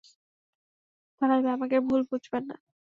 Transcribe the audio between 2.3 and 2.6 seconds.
না।